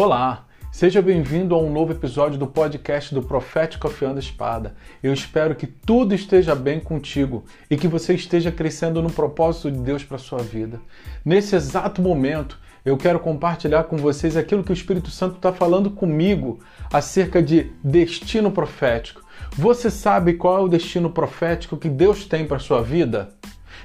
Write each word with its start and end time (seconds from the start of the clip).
Olá, 0.00 0.46
seja 0.70 1.02
bem-vindo 1.02 1.56
a 1.56 1.58
um 1.58 1.72
novo 1.72 1.90
episódio 1.90 2.38
do 2.38 2.46
podcast 2.46 3.12
do 3.12 3.20
Profético 3.20 3.88
Afiando 3.88 4.20
Espada. 4.20 4.76
Eu 5.02 5.12
espero 5.12 5.56
que 5.56 5.66
tudo 5.66 6.14
esteja 6.14 6.54
bem 6.54 6.78
contigo 6.78 7.44
e 7.68 7.76
que 7.76 7.88
você 7.88 8.14
esteja 8.14 8.52
crescendo 8.52 9.02
no 9.02 9.10
propósito 9.10 9.72
de 9.72 9.80
Deus 9.80 10.04
para 10.04 10.16
sua 10.16 10.38
vida. 10.38 10.80
Nesse 11.24 11.56
exato 11.56 12.00
momento, 12.00 12.60
eu 12.84 12.96
quero 12.96 13.18
compartilhar 13.18 13.82
com 13.84 13.96
vocês 13.96 14.36
aquilo 14.36 14.62
que 14.62 14.70
o 14.70 14.72
Espírito 14.72 15.10
Santo 15.10 15.34
está 15.34 15.52
falando 15.52 15.90
comigo 15.90 16.60
acerca 16.92 17.42
de 17.42 17.72
destino 17.82 18.52
profético. 18.52 19.20
Você 19.56 19.90
sabe 19.90 20.34
qual 20.34 20.58
é 20.58 20.60
o 20.60 20.68
destino 20.68 21.10
profético 21.10 21.76
que 21.76 21.88
Deus 21.88 22.24
tem 22.24 22.46
para 22.46 22.60
sua 22.60 22.82
vida? 22.82 23.30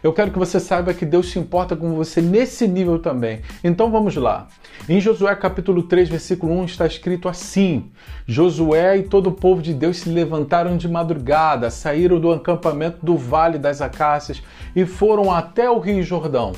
Eu 0.04 0.12
quero 0.12 0.32
que 0.32 0.38
você 0.38 0.60
saiba 0.60 0.94
que 0.94 1.06
Deus 1.06 1.32
se 1.32 1.40
importa 1.40 1.78
com 1.78 1.96
você 1.96 2.22
nesse 2.22 2.68
nível 2.68 3.00
também. 3.00 3.40
Então 3.64 3.90
vamos 3.90 4.18
lá. 4.18 4.48
Em 4.90 5.00
Josué 5.00 5.34
capítulo 5.34 5.84
3, 5.84 6.10
versículo 6.10 6.52
1 6.60 6.66
está 6.66 6.86
escrito 6.86 7.30
assim: 7.30 7.90
Josué 8.28 8.98
e 8.98 9.04
todo 9.04 9.28
o 9.28 9.32
povo 9.32 9.62
de 9.62 9.74
Deus 9.74 9.98
se 9.98 10.10
levantaram 10.10 10.76
de 10.76 10.90
madrugada, 10.90 11.70
saíram 11.70 12.20
do 12.20 12.34
acampamento 12.34 12.98
do 13.02 13.16
Vale 13.16 13.58
das 13.58 13.80
Acácias 13.80 14.44
e 14.76 14.86
foram 14.86 15.32
até 15.32 15.70
o 15.70 15.80
Rio 15.80 16.04
Jordão. 16.04 16.52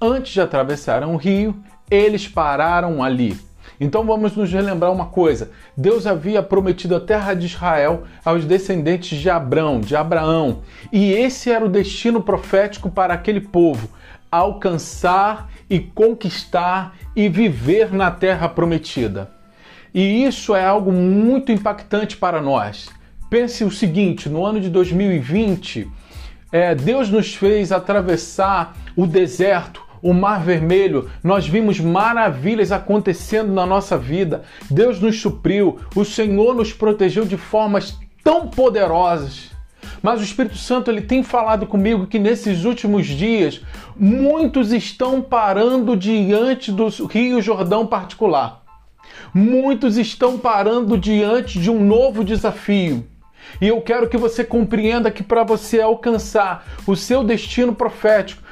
Antes 0.00 0.32
de 0.32 0.40
atravessarem 0.40 1.08
o 1.08 1.16
rio, 1.16 1.54
eles 1.90 2.26
pararam 2.26 3.04
ali. 3.04 3.47
Então 3.80 4.04
vamos 4.04 4.34
nos 4.34 4.52
relembrar 4.52 4.92
uma 4.92 5.06
coisa: 5.06 5.50
Deus 5.76 6.06
havia 6.06 6.42
prometido 6.42 6.96
a 6.96 7.00
terra 7.00 7.34
de 7.34 7.46
Israel 7.46 8.04
aos 8.24 8.44
descendentes 8.44 9.18
de 9.18 9.30
Abrão, 9.30 9.80
de 9.80 9.94
Abraão, 9.94 10.60
e 10.92 11.12
esse 11.12 11.50
era 11.50 11.64
o 11.64 11.68
destino 11.68 12.22
profético 12.22 12.90
para 12.90 13.14
aquele 13.14 13.40
povo: 13.40 13.88
alcançar 14.30 15.50
e 15.70 15.78
conquistar 15.78 16.96
e 17.14 17.28
viver 17.28 17.92
na 17.92 18.10
terra 18.10 18.48
prometida. 18.48 19.30
E 19.94 20.24
isso 20.24 20.54
é 20.54 20.64
algo 20.64 20.92
muito 20.92 21.50
impactante 21.52 22.16
para 22.16 22.40
nós. 22.40 22.88
Pense 23.30 23.64
o 23.64 23.70
seguinte: 23.70 24.28
no 24.28 24.44
ano 24.44 24.60
de 24.60 24.68
2020, 24.70 25.88
é, 26.50 26.74
Deus 26.74 27.10
nos 27.10 27.34
fez 27.34 27.72
atravessar 27.72 28.74
o 28.96 29.06
deserto 29.06 29.87
o 30.02 30.12
Mar 30.12 30.42
Vermelho, 30.42 31.10
nós 31.22 31.46
vimos 31.46 31.80
maravilhas 31.80 32.72
acontecendo 32.72 33.52
na 33.52 33.66
nossa 33.66 33.96
vida. 33.96 34.42
Deus 34.70 35.00
nos 35.00 35.20
supriu, 35.20 35.78
o 35.94 36.04
Senhor 36.04 36.54
nos 36.54 36.72
protegeu 36.72 37.24
de 37.24 37.36
formas 37.36 37.98
tão 38.22 38.48
poderosas. 38.48 39.50
Mas 40.02 40.20
o 40.20 40.24
Espírito 40.24 40.56
Santo 40.56 40.90
ele 40.90 41.00
tem 41.00 41.22
falado 41.22 41.66
comigo 41.66 42.06
que 42.06 42.18
nesses 42.18 42.64
últimos 42.64 43.06
dias 43.06 43.60
muitos 43.96 44.72
estão 44.72 45.20
parando 45.20 45.96
diante 45.96 46.70
do 46.70 46.88
Rio 47.06 47.42
Jordão 47.42 47.86
particular. 47.86 48.62
Muitos 49.34 49.96
estão 49.96 50.38
parando 50.38 50.96
diante 50.96 51.58
de 51.58 51.70
um 51.70 51.84
novo 51.84 52.24
desafio. 52.24 53.04
E 53.60 53.68
eu 53.68 53.80
quero 53.80 54.08
que 54.08 54.16
você 54.16 54.44
compreenda 54.44 55.10
que 55.10 55.22
para 55.22 55.42
você 55.42 55.80
alcançar 55.80 56.66
o 56.86 56.94
seu 56.94 57.24
destino 57.24 57.74
profético, 57.74 58.42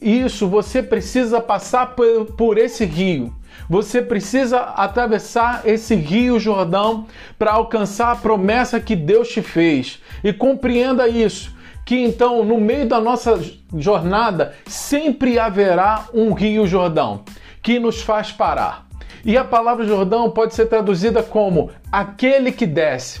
isso 0.00 0.48
você 0.48 0.82
precisa 0.82 1.40
passar 1.40 1.94
por, 1.94 2.26
por 2.36 2.58
esse 2.58 2.84
rio. 2.84 3.34
Você 3.68 4.02
precisa 4.02 4.60
atravessar 4.60 5.62
esse 5.64 5.94
rio 5.94 6.40
Jordão 6.40 7.06
para 7.38 7.52
alcançar 7.52 8.12
a 8.12 8.16
promessa 8.16 8.80
que 8.80 8.96
Deus 8.96 9.28
te 9.28 9.42
fez. 9.42 10.00
E 10.24 10.32
compreenda 10.32 11.08
isso, 11.08 11.54
que 11.84 11.96
então 11.96 12.44
no 12.44 12.60
meio 12.60 12.88
da 12.88 13.00
nossa 13.00 13.40
jornada 13.76 14.54
sempre 14.66 15.38
haverá 15.38 16.06
um 16.12 16.32
rio 16.32 16.66
Jordão 16.66 17.24
que 17.62 17.78
nos 17.78 18.02
faz 18.02 18.32
parar. 18.32 18.86
E 19.24 19.36
a 19.36 19.44
palavra 19.44 19.86
Jordão 19.86 20.30
pode 20.30 20.54
ser 20.54 20.66
traduzida 20.66 21.22
como 21.22 21.70
aquele 21.92 22.50
que 22.50 22.66
desce 22.66 23.20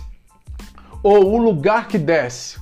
ou 1.02 1.32
o 1.32 1.36
lugar 1.36 1.88
que 1.88 1.98
desce. 1.98 2.58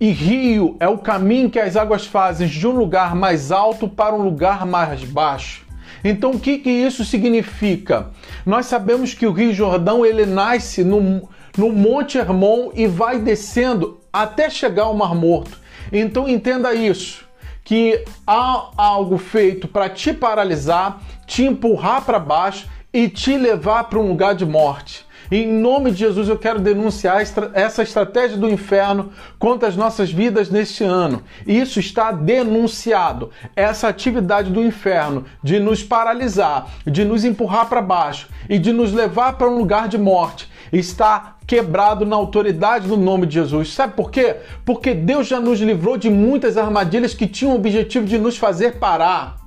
E 0.00 0.12
rio 0.12 0.78
é 0.80 0.88
o 0.88 0.96
caminho 0.96 1.50
que 1.50 1.58
as 1.58 1.76
águas 1.76 2.06
fazem 2.06 2.48
de 2.48 2.66
um 2.66 2.70
lugar 2.70 3.14
mais 3.14 3.52
alto 3.52 3.86
para 3.86 4.14
um 4.14 4.22
lugar 4.22 4.64
mais 4.64 5.04
baixo. 5.04 5.66
Então, 6.02 6.30
o 6.30 6.40
que, 6.40 6.56
que 6.56 6.70
isso 6.70 7.04
significa? 7.04 8.08
Nós 8.46 8.64
sabemos 8.64 9.12
que 9.12 9.26
o 9.26 9.32
Rio 9.32 9.52
Jordão 9.52 10.06
ele 10.06 10.24
nasce 10.24 10.82
no, 10.82 11.28
no 11.54 11.70
Monte 11.70 12.16
Hermon 12.16 12.70
e 12.74 12.86
vai 12.86 13.18
descendo 13.18 14.00
até 14.10 14.48
chegar 14.48 14.84
ao 14.84 14.96
Mar 14.96 15.14
Morto. 15.14 15.58
Então, 15.92 16.26
entenda 16.26 16.72
isso: 16.72 17.26
que 17.62 18.02
há 18.26 18.70
algo 18.78 19.18
feito 19.18 19.68
para 19.68 19.90
te 19.90 20.14
paralisar, 20.14 20.98
te 21.26 21.44
empurrar 21.44 22.06
para 22.06 22.18
baixo 22.18 22.66
e 22.90 23.06
te 23.06 23.36
levar 23.36 23.84
para 23.84 23.98
um 23.98 24.08
lugar 24.08 24.34
de 24.34 24.46
morte. 24.46 25.04
Em 25.30 25.46
nome 25.46 25.92
de 25.92 25.98
Jesus 25.98 26.28
eu 26.28 26.36
quero 26.36 26.58
denunciar 26.58 27.22
essa 27.54 27.82
estratégia 27.82 28.36
do 28.36 28.48
inferno 28.48 29.10
contra 29.38 29.68
as 29.68 29.76
nossas 29.76 30.10
vidas 30.10 30.50
neste 30.50 30.82
ano. 30.82 31.22
Isso 31.46 31.78
está 31.78 32.10
denunciado. 32.10 33.30
Essa 33.54 33.88
atividade 33.88 34.50
do 34.50 34.62
inferno 34.62 35.24
de 35.42 35.60
nos 35.60 35.84
paralisar, 35.84 36.68
de 36.84 37.04
nos 37.04 37.24
empurrar 37.24 37.68
para 37.68 37.80
baixo 37.80 38.28
e 38.48 38.58
de 38.58 38.72
nos 38.72 38.92
levar 38.92 39.34
para 39.34 39.48
um 39.48 39.56
lugar 39.56 39.88
de 39.88 39.96
morte 39.96 40.50
está 40.72 41.36
quebrado 41.46 42.06
na 42.06 42.14
autoridade 42.16 42.86
do 42.86 42.96
nome 42.96 43.26
de 43.26 43.34
Jesus. 43.34 43.72
Sabe 43.72 43.94
por 43.94 44.10
quê? 44.10 44.36
Porque 44.64 44.94
Deus 44.94 45.26
já 45.26 45.40
nos 45.40 45.60
livrou 45.60 45.96
de 45.96 46.08
muitas 46.08 46.56
armadilhas 46.56 47.14
que 47.14 47.26
tinham 47.26 47.52
o 47.52 47.56
objetivo 47.56 48.06
de 48.06 48.18
nos 48.18 48.36
fazer 48.36 48.78
parar. 48.78 49.39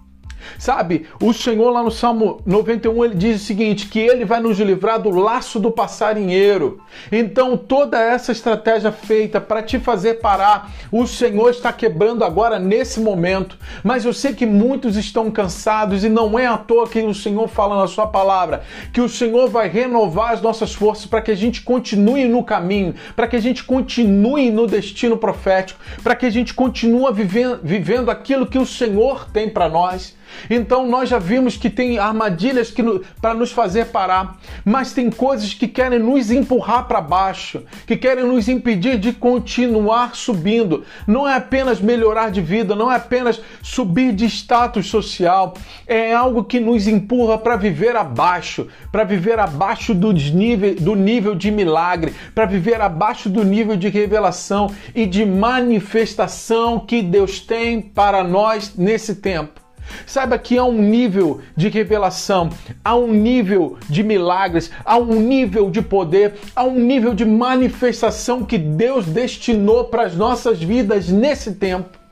Sabe, 0.57 1.07
o 1.21 1.33
Senhor 1.33 1.69
lá 1.69 1.83
no 1.83 1.91
Salmo 1.91 2.41
91 2.45 3.05
ele 3.05 3.15
diz 3.15 3.41
o 3.41 3.45
seguinte: 3.45 3.87
que 3.87 3.99
ele 3.99 4.25
vai 4.25 4.39
nos 4.39 4.59
livrar 4.59 5.01
do 5.01 5.09
laço 5.09 5.59
do 5.59 5.71
passarinheiro. 5.71 6.81
Então, 7.11 7.57
toda 7.57 7.99
essa 7.99 8.31
estratégia 8.31 8.91
feita 8.91 9.39
para 9.41 9.61
te 9.61 9.79
fazer 9.79 10.15
parar, 10.15 10.71
o 10.91 11.05
Senhor 11.07 11.49
está 11.49 11.71
quebrando 11.71 12.23
agora 12.23 12.59
nesse 12.59 12.99
momento. 12.99 13.57
Mas 13.83 14.05
eu 14.05 14.13
sei 14.13 14.33
que 14.33 14.45
muitos 14.45 14.97
estão 14.97 15.29
cansados 15.31 16.03
e 16.03 16.09
não 16.09 16.37
é 16.37 16.47
à 16.47 16.57
toa 16.57 16.87
que 16.87 17.01
o 17.01 17.13
Senhor 17.13 17.47
fala 17.47 17.79
na 17.79 17.87
Sua 17.87 18.07
palavra 18.07 18.63
que 18.91 19.01
o 19.01 19.09
Senhor 19.09 19.49
vai 19.49 19.67
renovar 19.67 20.33
as 20.33 20.41
nossas 20.41 20.73
forças 20.73 21.05
para 21.05 21.21
que 21.21 21.31
a 21.31 21.35
gente 21.35 21.61
continue 21.61 22.27
no 22.27 22.43
caminho, 22.43 22.95
para 23.15 23.27
que 23.27 23.35
a 23.35 23.41
gente 23.41 23.63
continue 23.63 24.51
no 24.51 24.67
destino 24.67 25.17
profético, 25.17 25.79
para 26.03 26.15
que 26.15 26.25
a 26.25 26.29
gente 26.29 26.53
continue 26.53 27.11
vivendo, 27.13 27.59
vivendo 27.63 28.09
aquilo 28.09 28.47
que 28.47 28.57
o 28.57 28.65
Senhor 28.65 29.29
tem 29.31 29.49
para 29.49 29.69
nós. 29.69 30.15
Então 30.49 30.87
nós 30.87 31.09
já 31.09 31.19
vimos 31.19 31.57
que 31.57 31.69
tem 31.69 31.97
armadilhas 31.97 32.71
que 32.71 32.81
no, 32.81 33.01
para 33.21 33.33
nos 33.33 33.51
fazer 33.51 33.87
parar, 33.87 34.37
mas 34.65 34.93
tem 34.93 35.09
coisas 35.09 35.53
que 35.53 35.67
querem 35.67 35.99
nos 35.99 36.31
empurrar 36.31 36.87
para 36.87 37.01
baixo, 37.01 37.63
que 37.85 37.95
querem 37.95 38.25
nos 38.25 38.47
impedir 38.47 38.97
de 38.97 39.13
continuar 39.13 40.15
subindo. 40.15 40.83
Não 41.07 41.27
é 41.27 41.35
apenas 41.35 41.79
melhorar 41.79 42.31
de 42.31 42.41
vida, 42.41 42.75
não 42.75 42.91
é 42.91 42.95
apenas 42.95 43.41
subir 43.61 44.13
de 44.13 44.25
status 44.25 44.87
social, 44.87 45.53
é 45.87 46.13
algo 46.13 46.43
que 46.43 46.59
nos 46.59 46.87
empurra 46.87 47.37
para 47.37 47.55
viver 47.55 47.95
abaixo, 47.95 48.67
para 48.91 49.03
viver 49.03 49.39
abaixo 49.39 49.93
do 49.93 50.11
nível, 50.11 50.75
do 50.75 50.95
nível 50.95 51.35
de 51.35 51.51
milagre, 51.51 52.13
para 52.33 52.45
viver 52.45 52.81
abaixo 52.81 53.29
do 53.29 53.43
nível 53.43 53.75
de 53.75 53.89
revelação 53.89 54.69
e 54.93 55.05
de 55.05 55.25
manifestação 55.25 56.79
que 56.79 57.01
Deus 57.01 57.39
tem 57.39 57.81
para 57.81 58.23
nós 58.23 58.75
nesse 58.75 59.15
tempo. 59.15 59.62
Saiba 60.05 60.37
que 60.37 60.57
há 60.57 60.63
um 60.63 60.81
nível 60.81 61.41
de 61.55 61.69
revelação, 61.69 62.49
há 62.83 62.95
um 62.95 63.11
nível 63.11 63.77
de 63.89 64.03
milagres, 64.03 64.71
há 64.85 64.97
um 64.97 65.19
nível 65.19 65.69
de 65.69 65.81
poder, 65.81 66.33
há 66.55 66.63
um 66.63 66.79
nível 66.79 67.13
de 67.13 67.25
manifestação 67.25 68.43
que 68.43 68.57
Deus 68.57 69.05
destinou 69.05 69.85
para 69.85 70.03
as 70.03 70.15
nossas 70.15 70.61
vidas 70.61 71.09
nesse 71.09 71.53
tempo. 71.53 72.02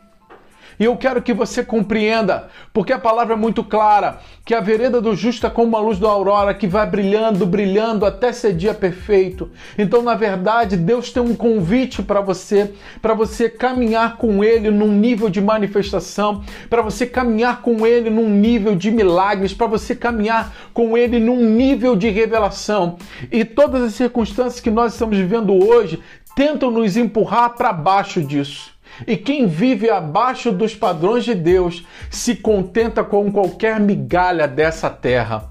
E 0.81 0.85
eu 0.85 0.97
quero 0.97 1.21
que 1.21 1.31
você 1.31 1.63
compreenda, 1.63 2.47
porque 2.73 2.91
a 2.91 2.97
palavra 2.97 3.35
é 3.35 3.37
muito 3.37 3.63
clara, 3.63 4.17
que 4.43 4.51
a 4.51 4.59
vereda 4.59 4.99
do 4.99 5.15
justo 5.15 5.45
é 5.45 5.49
como 5.51 5.77
a 5.77 5.79
luz 5.79 5.99
da 5.99 6.09
aurora 6.09 6.55
que 6.55 6.65
vai 6.65 6.89
brilhando, 6.89 7.45
brilhando 7.45 8.03
até 8.03 8.33
ser 8.33 8.55
dia 8.55 8.73
perfeito. 8.73 9.51
Então, 9.77 10.01
na 10.01 10.15
verdade, 10.15 10.75
Deus 10.75 11.11
tem 11.11 11.21
um 11.21 11.35
convite 11.35 12.01
para 12.01 12.19
você, 12.19 12.73
para 12.99 13.13
você 13.13 13.47
caminhar 13.47 14.17
com 14.17 14.43
ele 14.43 14.71
num 14.71 14.91
nível 14.91 15.29
de 15.29 15.39
manifestação, 15.39 16.43
para 16.67 16.81
você 16.81 17.05
caminhar 17.05 17.61
com 17.61 17.85
ele 17.85 18.09
num 18.09 18.27
nível 18.27 18.75
de 18.75 18.89
milagres, 18.89 19.53
para 19.53 19.67
você 19.67 19.95
caminhar 19.95 20.51
com 20.73 20.97
ele 20.97 21.19
num 21.19 21.45
nível 21.45 21.95
de 21.95 22.09
revelação. 22.09 22.97
E 23.31 23.45
todas 23.45 23.83
as 23.83 23.93
circunstâncias 23.93 24.59
que 24.59 24.71
nós 24.71 24.93
estamos 24.93 25.15
vivendo 25.15 25.53
hoje 25.53 26.01
tentam 26.35 26.71
nos 26.71 26.97
empurrar 26.97 27.51
para 27.51 27.71
baixo 27.71 28.23
disso. 28.23 28.80
E 29.07 29.17
quem 29.17 29.47
vive 29.47 29.89
abaixo 29.89 30.51
dos 30.51 30.75
padrões 30.75 31.23
de 31.23 31.33
Deus 31.33 31.85
se 32.09 32.35
contenta 32.35 33.03
com 33.03 33.31
qualquer 33.31 33.79
migalha 33.79 34.47
dessa 34.47 34.89
terra. 34.89 35.49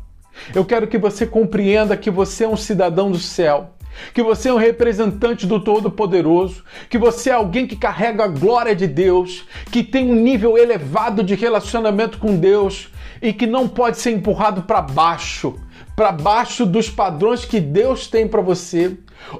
Eu 0.54 0.64
quero 0.64 0.86
que 0.86 0.98
você 0.98 1.26
compreenda 1.26 1.96
que 1.96 2.10
você 2.10 2.44
é 2.44 2.48
um 2.48 2.56
cidadão 2.56 3.10
do 3.10 3.18
céu, 3.18 3.74
que 4.14 4.22
você 4.22 4.48
é 4.48 4.52
um 4.52 4.58
representante 4.58 5.46
do 5.46 5.60
Todo-Poderoso, 5.60 6.64
que 6.88 6.96
você 6.96 7.30
é 7.30 7.34
alguém 7.34 7.66
que 7.66 7.76
carrega 7.76 8.24
a 8.24 8.28
glória 8.28 8.74
de 8.74 8.86
Deus, 8.86 9.44
que 9.70 9.82
tem 9.82 10.10
um 10.10 10.14
nível 10.14 10.56
elevado 10.56 11.22
de 11.22 11.34
relacionamento 11.34 12.18
com 12.18 12.36
Deus 12.36 12.88
e 13.20 13.32
que 13.32 13.46
não 13.46 13.68
pode 13.68 13.98
ser 13.98 14.12
empurrado 14.12 14.62
para 14.62 14.80
baixo 14.80 15.58
para 16.00 16.12
baixo 16.12 16.64
dos 16.64 16.88
padrões 16.88 17.44
que 17.44 17.60
Deus 17.60 18.06
tem 18.06 18.26
para 18.26 18.40
você. 18.40 18.96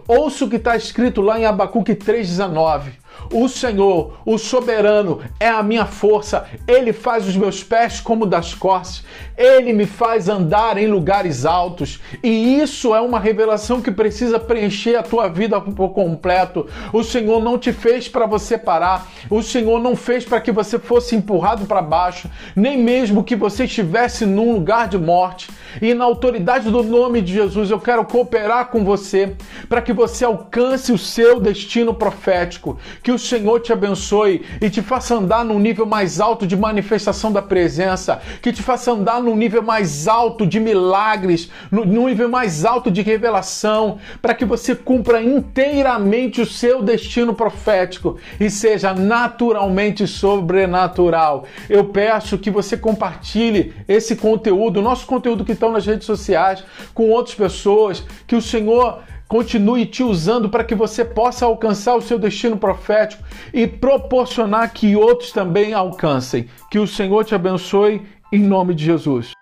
Ouça 0.07 0.45
o 0.45 0.49
que 0.49 0.57
está 0.57 0.77
escrito 0.77 1.21
lá 1.21 1.39
em 1.39 1.45
Abacuque 1.45 1.95
3,19. 1.95 3.01
O 3.33 3.49
Senhor, 3.49 4.19
o 4.27 4.39
soberano, 4.39 5.21
é 5.39 5.49
a 5.49 5.63
minha 5.63 5.87
força. 5.87 6.47
Ele 6.67 6.93
faz 6.93 7.29
os 7.29 7.37
meus 7.37 7.63
pés 7.63 8.01
como 8.01 8.27
das 8.27 8.55
costas. 8.55 9.05
Ele 9.37 9.73
me 9.73 9.87
faz 9.87 10.29
andar 10.29 10.77
em 10.77 10.89
lugares 10.89 11.45
altos. 11.45 12.01
E 12.25 12.61
isso 12.61 12.93
é 12.95 13.01
uma 13.01 13.21
revelação 13.21 13.81
que 13.81 13.91
precisa 13.91 14.41
preencher 14.41 14.97
a 14.97 15.03
tua 15.03 15.29
vida 15.29 15.61
por 15.61 15.91
completo. 15.91 16.67
O 16.93 17.05
Senhor 17.05 17.41
não 17.41 17.57
te 17.57 17.73
fez 17.73 18.09
para 18.09 18.27
você 18.27 18.59
parar. 18.59 19.07
O 19.31 19.43
Senhor 19.43 19.81
não 19.81 19.95
fez 19.95 20.25
para 20.25 20.41
que 20.41 20.51
você 20.51 20.79
fosse 20.79 21.15
empurrado 21.15 21.67
para 21.67 21.83
baixo, 21.83 22.29
nem 22.57 22.77
mesmo 22.77 23.23
que 23.23 23.37
você 23.37 23.65
estivesse 23.65 24.27
num 24.27 24.53
lugar 24.53 24.89
de 24.89 24.99
morte. 24.99 25.49
E 25.81 25.95
na 25.95 26.05
autoridade 26.05 26.71
do 26.71 26.83
nome 26.83 27.21
de 27.21 27.33
Jesus, 27.33 27.71
eu 27.71 27.81
quero 27.81 28.05
cooperar 28.05 28.69
com 28.69 28.85
você 28.85 29.35
para 29.69 29.83
que 29.83 29.93
você 29.93 30.25
alcance 30.25 30.93
o 30.93 30.99
seu 30.99 31.41
destino 31.41 31.95
profético. 31.95 32.79
Que 33.03 33.13
o 33.13 33.19
Senhor 33.19 33.61
te 33.61 33.73
abençoe 33.73 34.43
e 34.61 34.71
te 34.71 34.83
faça 34.83 35.15
andar 35.15 35.45
num 35.45 35.59
nível 35.59 35.87
mais 35.87 36.21
alto 36.21 36.47
de 36.47 36.57
manifestação 36.57 37.33
da 37.33 37.43
presença, 37.43 38.21
que 38.43 38.53
te 38.53 38.63
faça 38.63 38.93
andar 38.93 39.23
num 39.23 39.37
nível 39.37 39.63
mais 39.63 40.09
alto 40.09 40.47
de 40.47 40.59
milagres, 40.59 41.51
num 41.71 41.85
nível 41.85 42.29
mais 42.29 42.65
alto 42.65 42.91
de 42.91 43.03
revelação, 43.03 43.99
para 44.21 44.35
que 44.35 44.45
você 44.45 44.75
cumpra 44.75 45.23
inteiramente 45.23 46.41
o 46.41 46.47
seu 46.47 46.83
destino 46.83 47.35
profético 47.35 48.17
e 48.39 48.51
seja 48.51 48.93
naturalmente 48.95 50.07
sobrenatural. 50.07 51.45
Eu 51.69 51.85
peço 51.87 52.39
que 52.39 52.51
você 52.51 52.77
compartilhe 52.77 53.75
esse 53.89 54.17
conteúdo, 54.17 54.83
nosso 54.83 55.07
conteúdo 55.07 55.45
que 55.45 55.53
estão 55.61 55.71
nas 55.71 55.85
redes 55.85 56.07
sociais, 56.07 56.65
com 56.95 57.11
outras 57.11 57.35
pessoas, 57.35 58.03
que 58.27 58.35
o 58.35 58.41
Senhor 58.41 59.01
continue 59.29 59.87
te 59.87 60.03
usando 60.03 60.49
para 60.49 60.65
que 60.65 60.75
você 60.75 61.05
possa 61.05 61.45
alcançar 61.45 61.95
o 61.95 62.03
seu 62.03 62.19
destino 62.19 62.57
profético 62.57 63.23
e 63.55 63.67
proporcionar 63.67 64.73
que 64.73 64.97
outros 64.97 65.31
também 65.31 65.73
alcancem. 65.75 66.49
Que 66.71 66.79
o 66.79 66.87
Senhor 66.87 67.25
te 67.25 67.35
abençoe 67.35 68.03
em 68.33 68.41
nome 68.41 68.75
de 68.75 68.85
Jesus. 68.85 69.40